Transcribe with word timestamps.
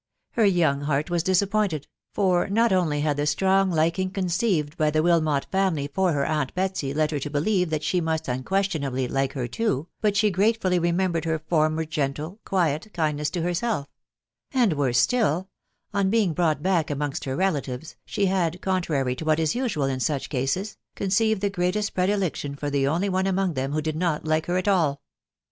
Her 0.31 0.45
young 0.45 0.81
heart 0.81 1.11
was 1.11 1.21
dis 1.21 1.43
appointed; 1.43 1.85
for 2.11 2.47
not 2.49 2.73
only 2.73 3.01
had 3.01 3.17
the 3.17 3.27
strong 3.27 3.69
liking 3.69 4.09
conceived 4.09 4.75
by 4.75 4.89
the 4.89 5.03
Wilmbt 5.03 5.45
family 5.51 5.87
for 5.93 6.11
her 6.13 6.25
aunt 6.25 6.55
Betsy 6.55 6.91
led 6.91 7.11
her 7.11 7.19
to 7.19 7.29
believe 7.29 7.69
that 7.69 7.83
she 7.83 8.01
must 8.01 8.27
unquestionably 8.27 9.07
like 9.07 9.33
her 9.33 9.47
too, 9.47 9.89
but 10.01 10.17
she 10.17 10.31
gratefully 10.31 10.79
re 10.79 10.91
membered 10.91 11.25
her 11.25 11.37
former 11.37 11.85
gentle, 11.85 12.39
quiet, 12.45 12.87
kindness 12.95 13.29
to 13.29 13.43
herself; 13.43 13.87
and 14.51 14.73
(worse 14.73 14.97
still), 14.97 15.49
on 15.93 16.09
being 16.09 16.33
brought 16.33 16.63
back 16.63 16.89
amongst 16.89 17.25
her 17.25 17.35
relatives, 17.35 17.95
she 18.03 18.25
had, 18.25 18.59
contrary 18.59 19.15
to 19.15 19.23
what 19.23 19.39
is 19.39 19.53
usual 19.53 19.85
in 19.85 19.99
such 19.99 20.29
cases, 20.29 20.77
conceived 20.95 21.41
the 21.41 21.49
greatest 21.51 21.93
predilection 21.93 22.55
for 22.55 22.71
the 22.71 22.87
only 22.87 23.07
one 23.07 23.27
among 23.27 23.53
them 23.53 23.71
who 23.71 23.83
did 23.83 23.95
not 23.95 24.25
like 24.25 24.47
her 24.47 24.57
at 24.57 24.67
all. 24.67 25.03